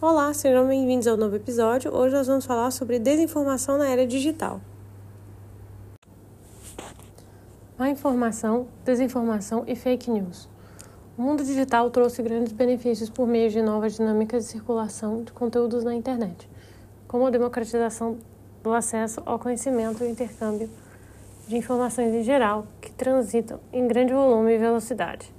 [0.00, 1.94] Olá, sejam bem-vindos ao novo episódio.
[1.94, 4.60] Hoje nós vamos falar sobre desinformação na era digital.
[7.78, 10.48] Má informação, desinformação e fake news.
[11.16, 15.84] O mundo digital trouxe grandes benefícios por meio de novas dinâmicas de circulação de conteúdos
[15.84, 16.50] na internet,
[17.06, 18.18] como a democratização
[18.62, 20.68] do acesso ao conhecimento e intercâmbio
[21.46, 25.32] de informações em geral, que transitam em grande volume e velocidade.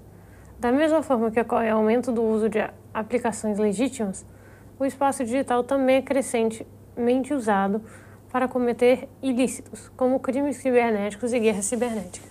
[0.58, 2.60] Da mesma forma que ocorre aumento do uso de
[2.94, 4.26] aplicações legítimas,
[4.80, 7.82] o espaço digital também é crescentemente usado
[8.32, 12.28] para cometer ilícitos, como crimes cibernéticos e guerra cibernética.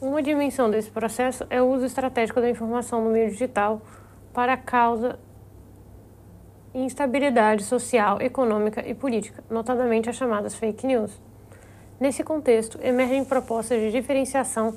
[0.00, 3.80] Uma dimensão desse processo é o uso estratégico da informação no meio digital
[4.32, 5.18] para a causa
[6.74, 11.20] instabilidade social, econômica e política, notadamente as chamadas fake news.
[12.00, 14.74] Nesse contexto, emergem propostas de diferenciação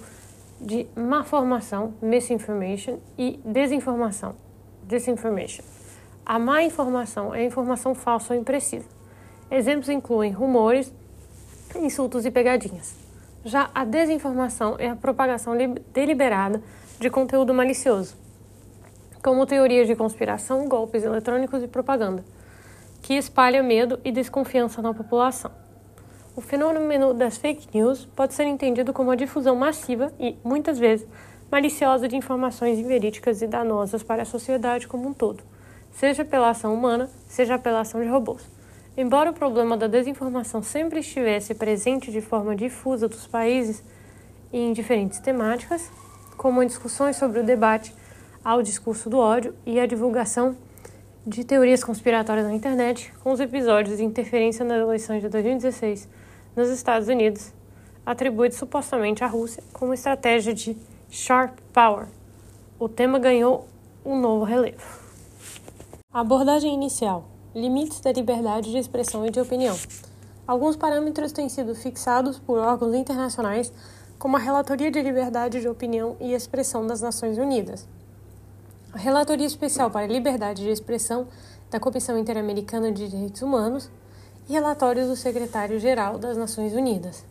[0.60, 4.36] de má formação, misinformation, e desinformação,
[4.88, 5.64] disinformation.
[6.26, 8.88] A má informação é informação falsa ou imprecisa.
[9.50, 10.92] Exemplos incluem rumores,
[11.76, 12.96] insultos e pegadinhas.
[13.44, 15.54] Já a desinformação é a propagação
[15.94, 16.64] deliberada
[17.00, 18.16] de conteúdo malicioso,
[19.22, 22.24] como teorias de conspiração, golpes eletrônicos e propaganda,
[23.02, 25.52] que espalha medo e desconfiança na população.
[26.36, 31.08] O fenômeno das fake news pode ser entendido como a difusão massiva e, muitas vezes,
[31.52, 35.44] maliciosa de informações inverídicas e danosas para a sociedade como um todo,
[35.92, 38.50] seja pela ação humana, seja pela ação de robôs.
[38.98, 43.84] Embora o problema da desinformação sempre estivesse presente de forma difusa dos países
[44.54, 45.92] em diferentes temáticas,
[46.38, 47.94] como em discussões sobre o debate
[48.44, 50.56] ao discurso do ódio e a divulgação
[51.26, 56.08] de teorias conspiratórias na internet, com os episódios de interferência nas eleições de 2016
[56.56, 57.52] nos Estados Unidos,
[58.06, 60.78] atribuído supostamente à Rússia como estratégia de
[61.10, 62.08] sharp power.
[62.80, 63.68] O tema ganhou
[64.06, 64.84] um novo relevo.
[66.14, 69.76] Abordagem inicial: limites da liberdade de expressão e de opinião.
[70.48, 73.74] Alguns parâmetros têm sido fixados por órgãos internacionais,
[74.20, 77.88] como a Relatoria de Liberdade de Opinião e Expressão das Nações Unidas,
[78.94, 81.28] a Relatoria Especial para a Liberdade de Expressão
[81.70, 83.90] da Comissão Interamericana de Direitos Humanos
[84.48, 87.26] e relatórios do secretário-geral das Nações Unidas.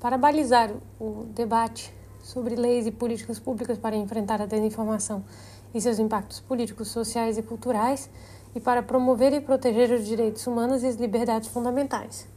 [0.00, 1.92] Para balizar o debate
[2.28, 5.24] sobre leis e políticas públicas para enfrentar a desinformação
[5.72, 8.10] e seus impactos políticos, sociais e culturais,
[8.54, 12.28] e para promover e proteger os direitos humanos e as liberdades fundamentais.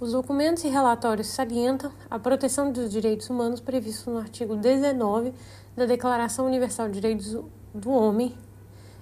[0.00, 5.34] Os documentos e relatórios salientam a proteção dos direitos humanos previsto no artigo 19
[5.76, 7.36] da Declaração Universal de Direitos
[7.74, 8.34] do Homem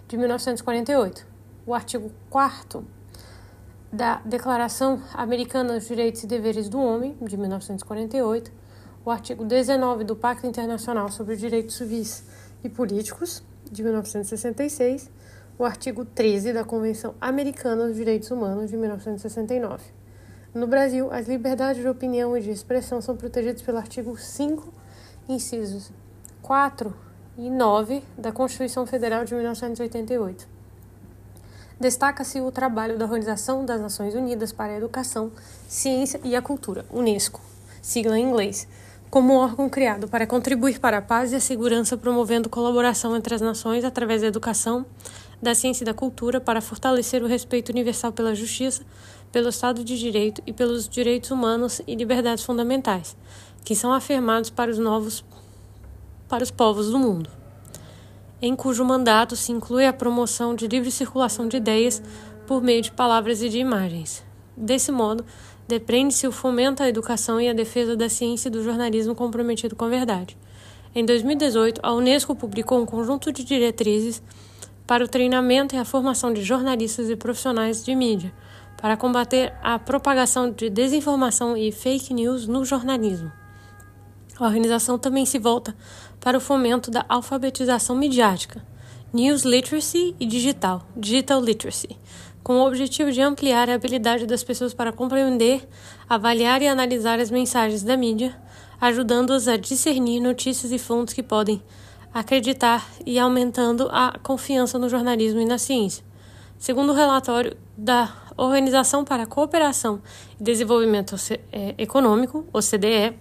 [0.09, 1.25] de 1948,
[1.65, 2.85] o artigo 4
[3.93, 8.66] da Declaração Americana dos Direitos e Deveres do Homem, de 1948,
[9.07, 12.25] o artigo 19 do Pacto Internacional sobre os Direitos Civis
[12.65, 13.41] e Políticos,
[13.71, 15.09] de 1966,
[15.57, 19.85] o artigo 13 da Convenção Americana dos Direitos Humanos, de 1969.
[20.53, 24.75] No Brasil, as liberdades de opinião e de expressão são protegidas pelo artigo 5,
[25.29, 25.93] incisos
[26.43, 26.93] 4
[27.39, 30.49] e 9 da Constituição Federal de 1988.
[31.79, 35.31] Destaca-se o trabalho da Organização das Nações Unidas para a Educação,
[35.69, 37.41] Ciência e a Cultura, Unesco,
[37.81, 38.67] sigla em inglês,
[39.11, 43.35] como um órgão criado para contribuir para a paz e a segurança, promovendo colaboração entre
[43.35, 44.85] as nações através da educação,
[45.41, 48.83] da ciência e da cultura para fortalecer o respeito universal pela justiça,
[49.31, 53.17] pelo Estado de Direito e pelos direitos humanos e liberdades fundamentais,
[53.65, 55.25] que são afirmados para os novos
[56.29, 57.31] para os povos do mundo
[58.41, 62.03] em cujo mandato se inclui a promoção de livre circulação de ideias
[62.47, 64.23] por meio de palavras e de imagens.
[64.57, 65.25] Desse modo,
[65.69, 69.85] depreende-se o fomento à educação e à defesa da ciência e do jornalismo comprometido com
[69.85, 70.37] a verdade.
[70.95, 74.23] Em 2018, a Unesco publicou um conjunto de diretrizes
[74.87, 78.33] para o treinamento e a formação de jornalistas e profissionais de mídia,
[78.81, 83.33] para combater a propagação de desinformação e fake news no jornalismo.
[84.39, 85.75] A organização também se volta
[86.21, 88.65] para o fomento da alfabetização midiática,
[89.13, 91.97] news literacy e digital, digital literacy,
[92.47, 95.69] com o objetivo de ampliar a habilidade das pessoas para compreender,
[96.09, 98.41] avaliar e analisar as mensagens da mídia,
[98.81, 101.61] ajudando-as a discernir notícias e fontes que podem
[102.15, 106.05] acreditar e aumentando a confiança no jornalismo e na ciência.
[106.57, 110.01] Segundo o relatório da Organização para a Cooperação
[110.39, 111.17] e Desenvolvimento
[111.51, 113.19] é, Econômico, OCDE,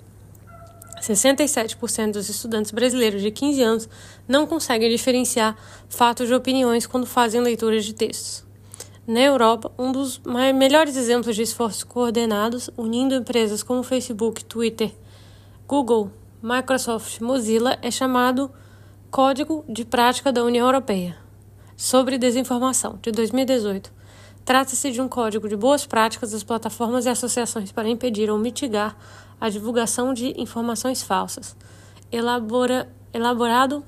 [1.01, 3.89] 67% dos estudantes brasileiros de 15 anos
[4.27, 5.57] não conseguem diferenciar
[5.89, 8.44] fatos de opiniões quando fazem leituras de textos.
[9.07, 10.19] Na Europa, um dos
[10.55, 14.91] melhores exemplos de esforços coordenados, unindo empresas como Facebook, Twitter,
[15.67, 16.09] Google,
[16.41, 18.49] Microsoft, Mozilla, é chamado
[19.11, 21.15] Código de Prática da União Europeia,
[21.77, 23.93] sobre Desinformação, de 2018.
[24.43, 28.97] Trata-se de um código de boas práticas das plataformas e associações para impedir ou mitigar
[29.39, 31.55] a divulgação de informações falsas,
[32.11, 33.85] elabora, elaborado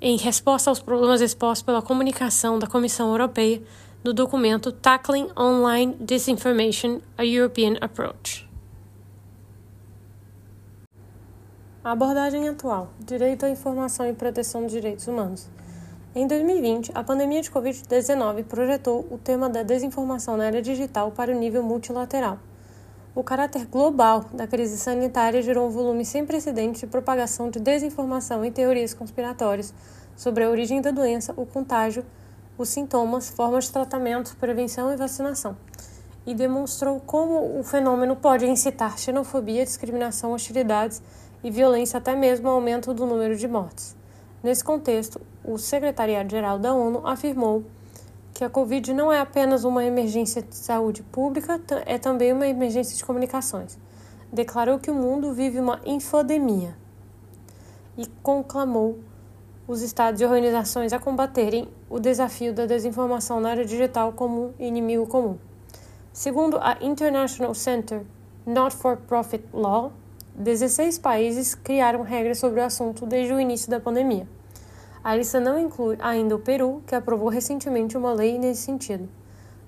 [0.00, 3.62] em resposta aos problemas expostos pela comunicação da Comissão Europeia
[4.04, 8.46] no documento Tackling Online Disinformation, a European Approach.
[11.82, 15.48] A abordagem atual: direito à informação e proteção dos direitos humanos.
[16.14, 21.32] Em 2020, a pandemia de Covid-19 projetou o tema da desinformação na era digital para
[21.32, 22.38] o nível multilateral.
[23.14, 28.44] O caráter global da crise sanitária gerou um volume sem precedentes de propagação de desinformação
[28.44, 29.72] e teorias conspiratórias
[30.14, 32.04] sobre a origem da doença, o contágio,
[32.56, 35.56] os sintomas, formas de tratamento, prevenção e vacinação,
[36.26, 41.02] e demonstrou como o fenômeno pode incitar xenofobia, discriminação, hostilidades
[41.42, 43.96] e violência, até mesmo aumento do número de mortes.
[44.42, 47.64] Nesse contexto, o Secretariado-Geral da ONU afirmou
[48.32, 52.96] que a Covid não é apenas uma emergência de saúde pública, é também uma emergência
[52.96, 53.78] de comunicações.
[54.32, 56.76] Declarou que o mundo vive uma infodemia
[57.96, 58.98] e conclamou
[59.66, 65.06] os estados e organizações a combaterem o desafio da desinformação na área digital como inimigo
[65.06, 65.38] comum.
[66.12, 68.02] Segundo a International Center
[68.44, 69.92] Not for Profit Law,
[70.34, 74.26] 16 países criaram regras sobre o assunto desde o início da pandemia.
[75.04, 79.08] A lista não inclui ainda o Peru, que aprovou recentemente uma lei nesse sentido.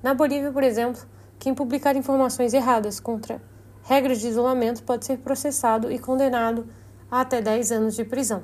[0.03, 1.01] Na Bolívia, por exemplo,
[1.39, 3.41] quem publicar informações erradas contra
[3.85, 6.67] regras de isolamento pode ser processado e condenado
[7.09, 8.43] a até 10 anos de prisão.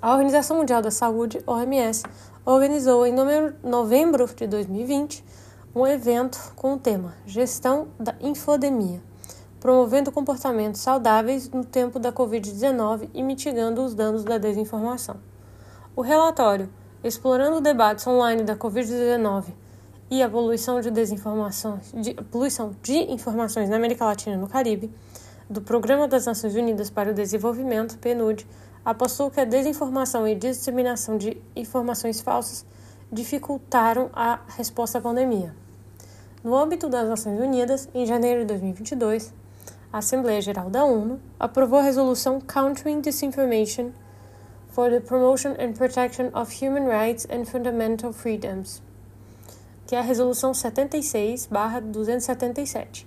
[0.00, 2.04] A Organização Mundial da Saúde, OMS,
[2.50, 3.14] organizou em
[3.62, 5.22] novembro de 2020
[5.74, 9.02] um evento com o tema Gestão da Infodemia,
[9.60, 15.16] promovendo comportamentos saudáveis no tempo da Covid-19 e mitigando os danos da desinformação.
[15.94, 16.70] O relatório
[17.04, 19.44] Explorando debates online da Covid-19
[20.10, 24.90] e a poluição de desinformações, de, poluição de informações na América Latina e no Caribe,
[25.50, 28.46] do Programa das Nações Unidas para o Desenvolvimento, PNUD,
[28.88, 32.64] apostou que a desinformação e disseminação de informações falsas
[33.12, 35.54] dificultaram a resposta à pandemia.
[36.42, 39.34] No âmbito das Nações Unidas, em janeiro de 2022,
[39.92, 43.90] a Assembleia Geral da ONU aprovou a resolução Countering Disinformation
[44.70, 48.80] for the Promotion and Protection of Human Rights and Fundamental Freedoms,
[49.86, 53.06] que é a resolução 76/277.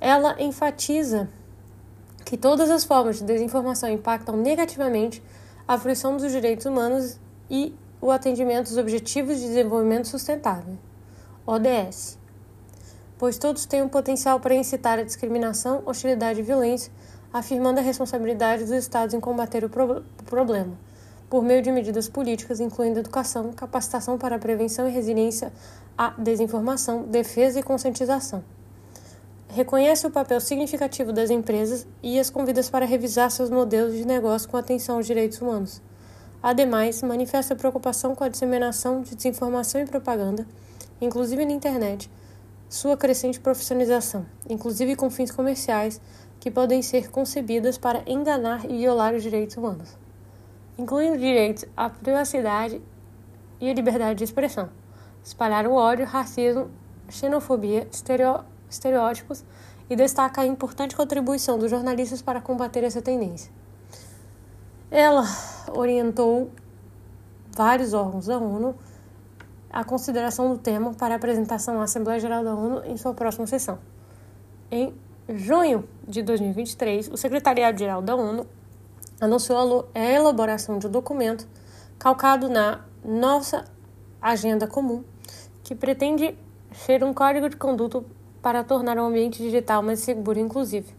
[0.00, 1.28] Ela enfatiza
[2.30, 5.20] que todas as formas de desinformação impactam negativamente
[5.66, 7.18] a fruição dos direitos humanos
[7.50, 10.78] e o atendimento aos Objetivos de Desenvolvimento Sustentável,
[11.44, 12.16] ODS,
[13.18, 16.92] pois todos têm um potencial para incitar a discriminação, hostilidade e violência,
[17.32, 20.78] afirmando a responsabilidade dos Estados em combater o, pro o problema,
[21.28, 25.52] por meio de medidas políticas, incluindo educação, capacitação para a prevenção e resiliência
[25.98, 28.44] à desinformação, defesa e conscientização
[29.52, 34.48] reconhece o papel significativo das empresas e as convida para revisar seus modelos de negócio
[34.48, 35.82] com atenção aos direitos humanos.
[36.42, 40.46] Ademais, manifesta preocupação com a disseminação de desinformação e propaganda,
[41.00, 42.10] inclusive na internet,
[42.68, 46.00] sua crescente profissionalização, inclusive com fins comerciais,
[46.38, 49.98] que podem ser concebidas para enganar e violar os direitos humanos,
[50.78, 52.80] incluindo direitos à privacidade
[53.60, 54.70] e à liberdade de expressão,
[55.22, 56.70] espalhar o ódio, racismo,
[57.10, 59.44] xenofobia, estereótipos estereótipos
[59.88, 63.50] e destaca a importante contribuição dos jornalistas para combater essa tendência.
[64.90, 65.24] Ela
[65.74, 66.50] orientou
[67.56, 68.74] vários órgãos da ONU
[69.72, 73.78] a consideração do tema para apresentação à Assembleia Geral da ONU em sua próxima sessão.
[74.70, 74.94] Em
[75.28, 78.46] junho de 2023, o Secretariado-Geral da ONU
[79.20, 81.46] anunciou a elaboração de um documento
[81.98, 83.64] calcado na nossa
[84.20, 85.04] agenda comum,
[85.62, 86.36] que pretende
[86.72, 88.02] ser um código de conduta
[88.42, 90.92] para tornar o ambiente digital mais seguro e inclusivo.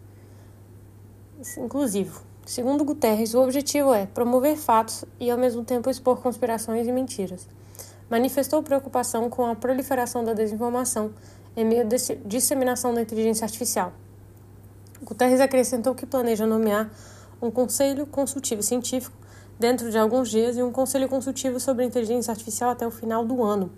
[1.57, 2.21] inclusivo.
[2.45, 7.47] Segundo Guterres, o objetivo é promover fatos e, ao mesmo tempo, expor conspirações e mentiras.
[8.09, 11.13] Manifestou preocupação com a proliferação da desinformação
[11.55, 11.85] em meio à
[12.25, 13.93] disseminação da inteligência artificial.
[15.03, 16.91] Guterres acrescentou que planeja nomear
[17.41, 19.15] um conselho consultivo científico
[19.59, 23.43] dentro de alguns dias e um conselho consultivo sobre inteligência artificial até o final do
[23.43, 23.71] ano.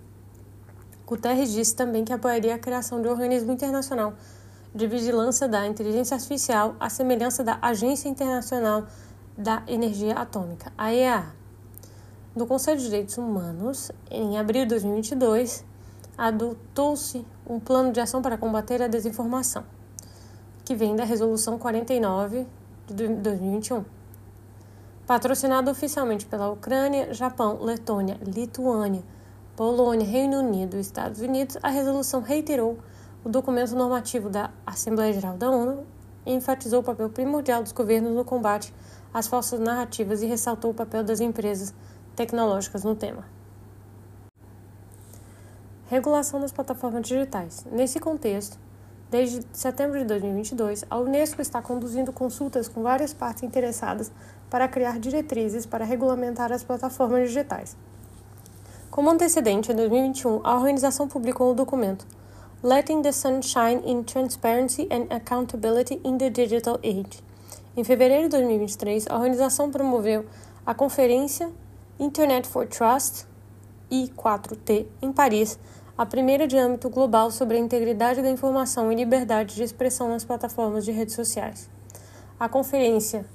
[1.06, 4.14] Guterres disse também que apoiaria a criação de um organismo internacional
[4.74, 8.86] de vigilância da inteligência artificial, à semelhança da Agência Internacional
[9.38, 11.26] da Energia Atômica, AEA.
[12.34, 15.64] No Conselho de Direitos Humanos, em abril de 2022,
[16.18, 19.62] adotou-se um plano de ação para combater a desinformação,
[20.64, 22.44] que vem da Resolução 49
[22.88, 23.84] de 2021.
[25.06, 29.04] Patrocinado oficialmente pela Ucrânia, Japão, Letônia, Lituânia,
[29.56, 32.76] Polônia, Reino Unido e Estados Unidos, a resolução reiterou
[33.24, 35.86] o documento normativo da Assembleia Geral da ONU
[36.26, 38.74] e enfatizou o papel primordial dos governos no combate
[39.12, 41.72] às falsas narrativas e ressaltou o papel das empresas
[42.16, 43.24] tecnológicas no tema.
[45.86, 47.64] Regulação das plataformas digitais.
[47.70, 48.58] Nesse contexto,
[49.08, 54.10] desde setembro de 2022, a Unesco está conduzindo consultas com várias partes interessadas
[54.50, 57.76] para criar diretrizes para regulamentar as plataformas digitais.
[58.94, 62.06] Como antecedente, em 2021, a organização publicou o documento
[62.62, 67.20] Letting the Sunshine in Transparency and Accountability in the Digital Age.
[67.76, 70.24] Em fevereiro de 2023, a organização promoveu
[70.64, 71.50] a conferência
[71.98, 73.26] Internet for Trust
[73.90, 75.58] I4T em Paris,
[75.98, 80.24] a primeira de âmbito global sobre a integridade da informação e liberdade de expressão nas
[80.24, 81.68] plataformas de redes sociais.
[82.38, 83.26] A conferência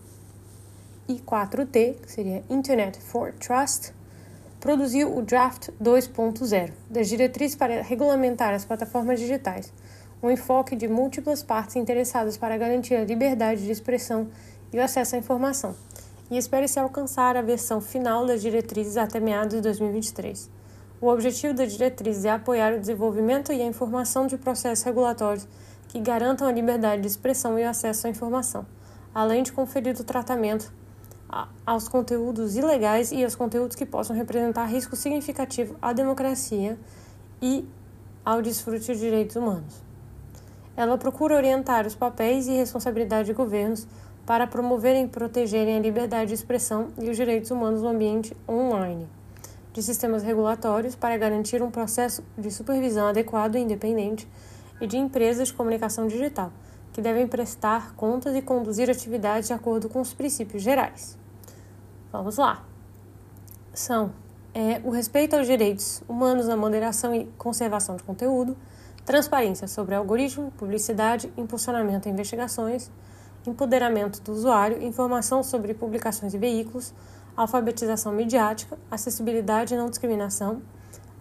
[1.09, 3.98] I4T, que seria Internet for Trust,
[4.59, 9.73] produziu o Draft 2.0 das diretrizes para regulamentar as plataformas digitais,
[10.21, 14.27] um enfoque de múltiplas partes interessadas para garantir a liberdade de expressão
[14.71, 15.75] e o acesso à informação,
[16.29, 20.49] e espera-se alcançar a versão final das diretrizes até meados de 2023.
[21.01, 25.47] O objetivo da diretriz é apoiar o desenvolvimento e a informação de processos regulatórios
[25.87, 28.65] que garantam a liberdade de expressão e o acesso à informação,
[29.15, 30.71] além de conferir o tratamento
[31.65, 36.77] aos conteúdos ilegais e aos conteúdos que possam representar risco significativo à democracia
[37.41, 37.67] e
[38.25, 39.81] ao desfrute de direitos humanos.
[40.75, 43.87] Ela procura orientar os papéis e responsabilidades de governos
[44.25, 49.07] para promoverem e protegerem a liberdade de expressão e os direitos humanos no ambiente online
[49.73, 54.27] de sistemas regulatórios para garantir um processo de supervisão adequado e independente
[54.81, 56.51] e de empresas de comunicação digital,
[56.91, 61.18] que devem prestar contas e conduzir atividades de acordo com os princípios gerais.
[62.11, 62.63] Vamos lá.
[63.73, 64.11] São
[64.53, 68.57] é, o respeito aos direitos humanos na moderação e conservação de conteúdo,
[69.05, 72.89] transparência sobre algoritmo, publicidade, impulsionamento a investigações,
[73.45, 76.93] empoderamento do usuário, informação sobre publicações e veículos,
[77.37, 80.61] alfabetização midiática, acessibilidade e não discriminação,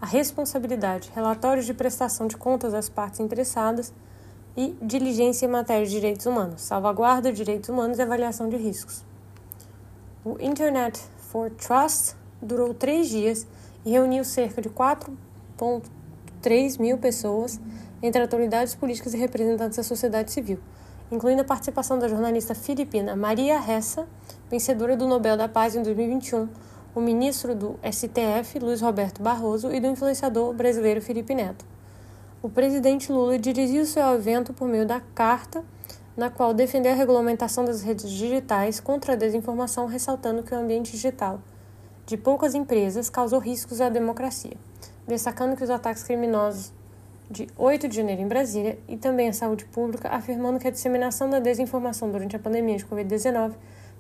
[0.00, 3.92] a responsabilidade, relatórios de prestação de contas às partes interessadas
[4.57, 9.04] e diligência em matéria de direitos humanos, salvaguarda de direitos humanos e avaliação de riscos.
[10.28, 13.47] O Internet for Trust durou três dias
[13.82, 17.58] e reuniu cerca de 4,3 mil pessoas,
[18.02, 20.58] entre autoridades políticas e representantes da sociedade civil
[21.11, 24.06] incluindo a participação da jornalista filipina Maria Ressa,
[24.50, 26.49] vencedora do Nobel da Paz em 2021,
[26.94, 31.64] o ministro do STF, Luiz Roberto Barroso, e do influenciador brasileiro Felipe Neto.
[32.42, 35.64] O presidente Lula dirigiu-se ao evento por meio da carta,
[36.18, 40.90] na qual defendeu a regulamentação das redes digitais contra a desinformação, ressaltando que o ambiente
[40.90, 41.40] digital
[42.04, 44.56] de poucas empresas causou riscos à democracia,
[45.06, 46.72] destacando que os ataques criminosos
[47.30, 51.30] de 8 de janeiro em Brasília, e também a saúde pública, afirmando que a disseminação
[51.30, 53.52] da desinformação durante a pandemia de Covid-19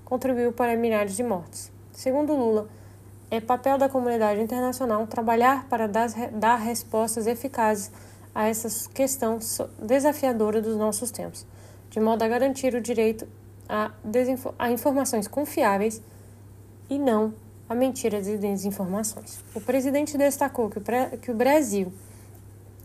[0.04, 1.70] contribuiu para milhares de mortes.
[1.92, 2.66] Segundo Lula,
[3.30, 7.92] é papel da comunidade internacional trabalhar para dar, dar respostas eficazes
[8.34, 9.38] a essa questão
[9.80, 11.46] desafiadora dos nossos tempos,
[11.90, 13.26] de modo a garantir o direito
[13.68, 13.90] a,
[14.58, 16.02] a informações confiáveis
[16.88, 17.34] e não
[17.68, 19.38] a mentiras e desinformações.
[19.54, 20.82] O presidente destacou que o,
[21.20, 21.92] que o Brasil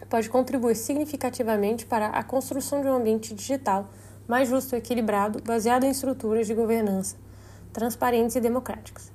[0.09, 3.89] pode contribuir significativamente para a construção de um ambiente digital
[4.27, 7.15] mais justo e equilibrado, baseado em estruturas de governança
[7.73, 9.11] transparentes e democráticas.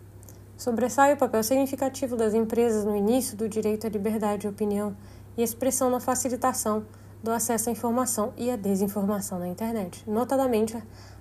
[0.56, 4.96] Sobressai o papel significativo das empresas no início do direito à liberdade de opinião
[5.36, 6.84] e expressão na facilitação
[7.22, 10.76] do acesso à informação e à desinformação na internet, notadamente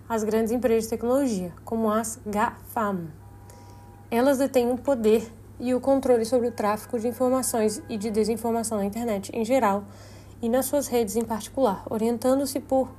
[0.07, 3.07] as grandes empresas de tecnologia, como as GAFAM.
[4.09, 8.77] Elas detêm um poder e o controle sobre o tráfico de informações e de desinformação
[8.77, 9.83] na internet em geral
[10.41, 12.89] e nas suas redes em particular, orientando-se por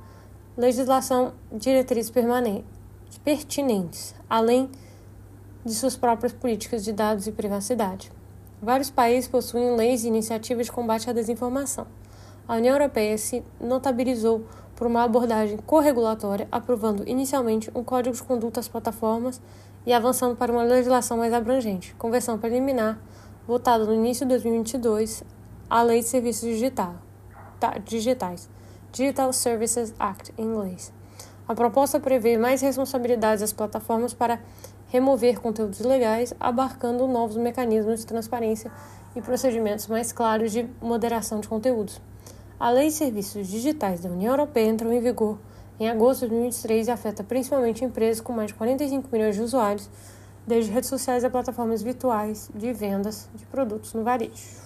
[0.57, 2.11] legislação diretrizes
[3.23, 4.69] pertinentes, além
[5.65, 8.11] de suas próprias políticas de dados e privacidade.
[8.61, 11.87] Vários países possuem leis e iniciativas de combate à desinformação.
[12.49, 14.43] A União Europeia se notabilizou
[14.75, 19.39] por uma abordagem corregulatória, aprovando inicialmente um código de conduta às plataformas
[19.85, 22.99] e avançando para uma legislação mais abrangente, conversão preliminar,
[23.45, 25.23] votada no início de 2022,
[25.69, 26.95] a Lei de Serviços Digital,
[27.59, 28.49] tá, Digitais,
[28.91, 30.91] Digital Services Act em inglês.
[31.47, 34.39] A proposta prevê mais responsabilidades às plataformas para
[34.87, 38.71] remover conteúdos ilegais, abarcando novos mecanismos de transparência
[39.15, 42.01] e procedimentos mais claros de moderação de conteúdos.
[42.59, 45.39] A Lei de Serviços Digitais da União Europeia entrou em vigor
[45.79, 49.89] em agosto de 2023 e afeta principalmente empresas com mais de 45 milhões de usuários,
[50.45, 54.59] desde redes sociais a plataformas virtuais de vendas de produtos no varejo.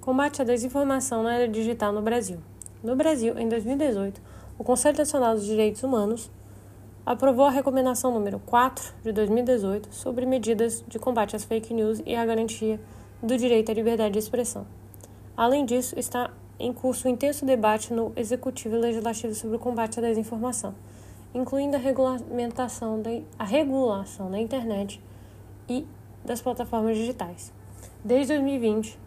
[0.00, 2.38] Combate à desinformação na era digital no Brasil.
[2.80, 4.22] No Brasil, em 2018,
[4.56, 6.30] o Conselho Nacional dos Direitos Humanos
[7.04, 12.14] aprovou a recomendação número 4 de 2018 sobre medidas de combate às fake news e
[12.14, 12.80] a garantia
[13.20, 14.64] do direito à liberdade de expressão.
[15.38, 20.00] Além disso, está em curso um intenso debate no Executivo e Legislativo sobre o combate
[20.00, 20.74] à desinformação,
[21.32, 25.00] incluindo a regulamentação da, a regulação da internet
[25.68, 25.86] e
[26.24, 27.52] das plataformas digitais.
[28.04, 28.98] Desde 2020,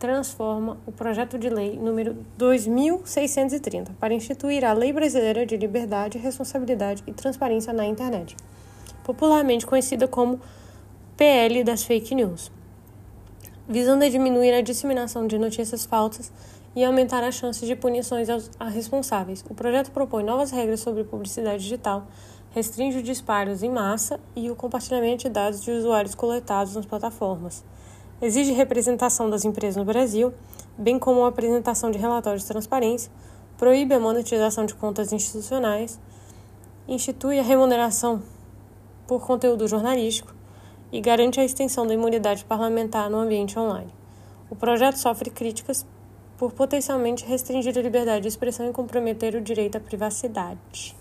[0.00, 7.04] transforma o projeto de lei número 2630 para instituir a Lei Brasileira de Liberdade, Responsabilidade
[7.06, 8.34] e Transparência na Internet,
[9.04, 10.40] popularmente conhecida como
[11.16, 12.50] PL das Fake News,
[13.68, 16.32] visando diminuir a disseminação de notícias falsas
[16.74, 19.44] e aumentar as chances de punições aos responsáveis.
[19.48, 22.06] O projeto propõe novas regras sobre publicidade digital,
[22.50, 27.62] restringe os disparos em massa e o compartilhamento de dados de usuários coletados nas plataformas
[28.20, 30.32] exige representação das empresas no Brasil,
[30.76, 33.10] bem como a apresentação de relatórios de transparência,
[33.56, 35.98] proíbe a monetização de contas institucionais,
[36.86, 38.22] institui a remuneração
[39.06, 40.34] por conteúdo jornalístico
[40.92, 43.92] e garante a extensão da imunidade parlamentar no ambiente online.
[44.50, 45.86] O projeto sofre críticas
[46.38, 50.96] por potencialmente restringir a liberdade de expressão e comprometer o direito à privacidade.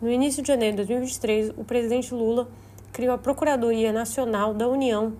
[0.00, 2.48] No início de janeiro de 2023, o presidente Lula
[2.92, 5.14] criou a Procuradoria Nacional da União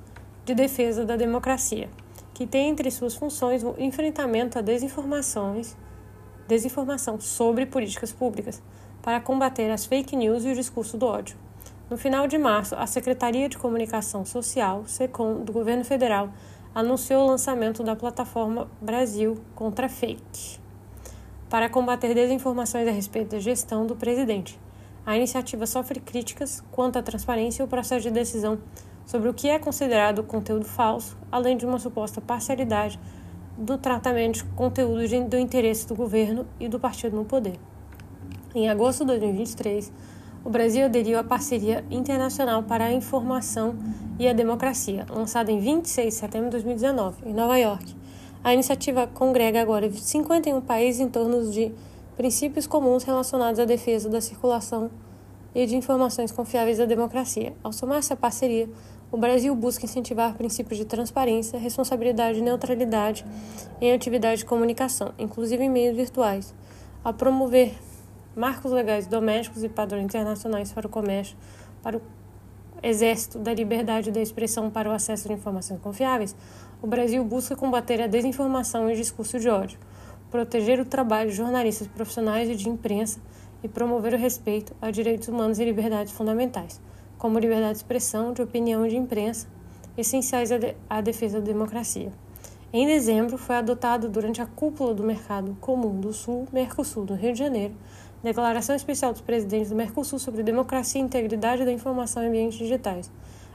[0.44, 1.88] de defesa da democracia,
[2.32, 5.76] que tem entre suas funções o enfrentamento a desinformações,
[6.46, 8.62] desinformação sobre políticas públicas,
[9.02, 11.36] para combater as fake news e o discurso do ódio.
[11.90, 16.28] No final de março, a Secretaria de Comunicação Social, SECOM, do governo federal,
[16.74, 20.58] anunciou o lançamento da plataforma Brasil contra Fake,
[21.48, 24.60] para combater desinformações a respeito da gestão do presidente.
[25.06, 28.58] A iniciativa sofre críticas quanto à transparência e o processo de decisão
[29.06, 33.00] sobre o que é considerado conteúdo falso, além de uma suposta parcialidade
[33.56, 37.58] do tratamento de conteúdo do interesse do governo e do partido no poder.
[38.54, 39.90] Em agosto de 2023,
[40.44, 43.74] o Brasil aderiu à Parceria Internacional para a Informação
[44.18, 47.94] e a Democracia, lançada em 26 de setembro de 2019, em Nova York.
[48.42, 51.72] A iniciativa congrega agora 51 países em torno de
[52.16, 54.90] princípios comuns relacionados à defesa da circulação
[55.54, 57.52] e de informações confiáveis da democracia.
[57.62, 58.68] Ao somar essa parceria,
[59.10, 63.24] o Brasil busca incentivar princípios de transparência, responsabilidade e neutralidade
[63.80, 66.54] em atividades de comunicação, inclusive em meios virtuais,
[67.04, 67.74] a promover
[68.36, 71.36] marcos legais domésticos e padrões internacionais para o comércio,
[71.82, 72.02] para o
[72.82, 76.36] exército da liberdade da expressão para o acesso de informações confiáveis,
[76.80, 79.78] o Brasil busca combater a desinformação e o discurso de ódio,
[80.30, 83.20] proteger o trabalho de jornalistas profissionais e de imprensa
[83.62, 86.80] e promover o respeito a direitos humanos e liberdades fundamentais
[87.18, 89.48] como liberdade de expressão, de opinião e de imprensa,
[89.96, 90.50] essenciais
[90.88, 92.12] à defesa da democracia.
[92.72, 97.32] Em dezembro, foi adotado durante a cúpula do Mercado Comum do Sul, Mercosul, no Rio
[97.32, 97.74] de Janeiro,
[98.22, 103.08] Declaração Especial dos Presidentes do Mercosul sobre Democracia e Integridade da Informação em Ambientes Digitais.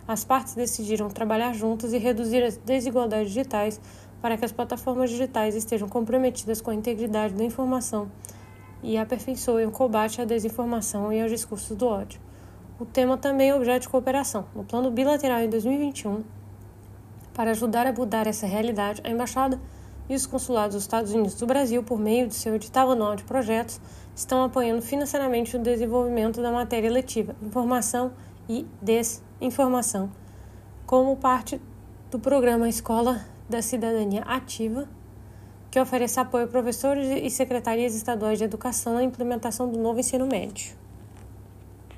[0.07, 3.79] As partes decidiram trabalhar juntas e reduzir as desigualdades digitais
[4.21, 8.09] para que as plataformas digitais estejam comprometidas com a integridade da informação
[8.81, 12.21] e aperfeiçoem o combate à desinformação e aos discursos do ódio.
[12.79, 14.45] O tema também é objeto de cooperação.
[14.55, 16.23] No plano bilateral em 2021,
[17.33, 19.59] para ajudar a mudar essa realidade, a Embaixada
[20.09, 23.23] e os consulados dos Estados Unidos do Brasil, por meio do seu edital anual de
[23.23, 23.79] projetos,
[24.15, 28.11] estão apoiando financeiramente o desenvolvimento da matéria letiva Informação
[28.47, 30.11] e Desinformação,
[30.85, 31.61] como parte
[32.11, 34.87] do programa Escola da Cidadania Ativa,
[35.71, 40.27] que oferece apoio a professores e secretarias estaduais de educação na implementação do novo ensino
[40.27, 40.82] médio.